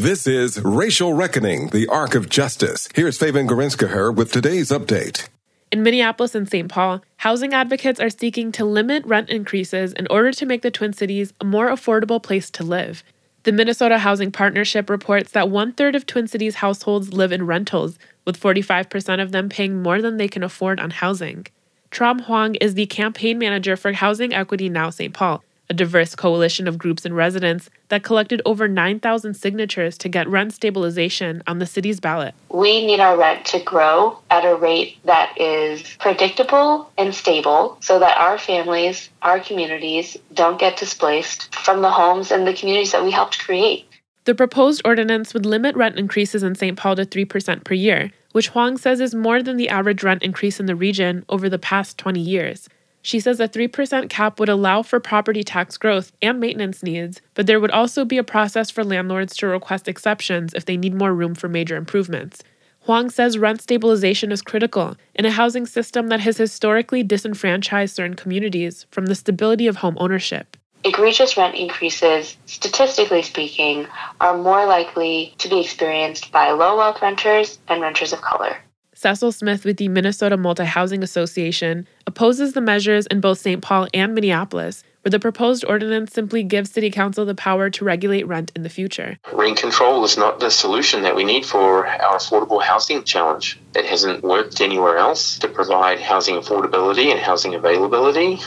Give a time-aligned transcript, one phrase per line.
[0.00, 2.88] This is Racial Reckoning, the Arc of Justice.
[2.94, 5.28] Here's Feven Gerezgiher with today's update.
[5.70, 6.70] In Minneapolis and St.
[6.70, 10.94] Paul, housing advocates are seeking to limit rent increases in order to make the Twin
[10.94, 13.04] Cities a more affordable place to live.
[13.42, 17.98] The Minnesota Housing Partnership reports that one third of Twin Cities households live in rentals,
[18.24, 21.46] with 45% of them paying more than they can afford on housing.
[21.90, 25.12] Tram Hoang is the campaign manager for Housing Equity Now St.
[25.12, 30.28] Paul a diverse coalition of groups and residents that collected over 9,000 signatures to get
[30.28, 32.34] rent stabilization on the city's ballot.
[32.52, 38.00] We need our rent to grow at a rate that is predictable and stable so
[38.00, 43.04] that our families, our communities don't get displaced from the homes and the communities that
[43.04, 43.86] we helped create.
[44.24, 46.76] The proposed ordinance would limit rent increases in St.
[46.76, 50.60] Paul to 3% per year, which Hoang says is more than the average rent increase
[50.60, 52.68] in the region over the past 20 years.
[53.02, 57.46] She says a 3% cap would allow for property tax growth and maintenance needs, but
[57.46, 61.14] there would also be a process for landlords to request exceptions if they need more
[61.14, 62.42] room for major improvements.
[62.80, 68.16] Hoang says rent stabilization is critical in a housing system that has historically disenfranchised certain
[68.16, 70.56] communities from the stability of home ownership.
[70.82, 73.86] Egregious rent increases, statistically speaking,
[74.20, 78.56] are more likely to be experienced by low wealth renters and renters of color.
[79.00, 83.62] Cecil Smith with the Minnesota Multi Housing Association opposes the measures in both St.
[83.62, 88.26] Paul and Minneapolis, where the proposed ordinance simply gives City Council the power to regulate
[88.26, 89.16] rent in the future.
[89.32, 93.58] Rent control is not the solution that we need for our affordable housing challenge.
[93.74, 98.38] It hasn't worked anywhere else to provide housing affordability and housing availability,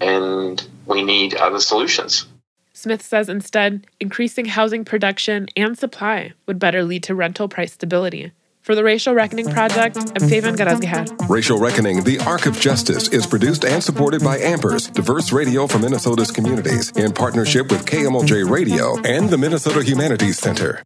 [0.00, 2.26] and we need other solutions.
[2.72, 8.32] Smith says instead, increasing housing production and supply would better lead to rental price stability.
[8.62, 11.28] For the Racial Reckoning Project, I'm Feven Gerezgiher.
[11.30, 15.78] Racial Reckoning, the Arc of Justice, is produced and supported by Ampers, diverse radio for
[15.78, 20.82] Minnesota's communities, in partnership with KMOJ Radio and the Minnesota Humanities Center.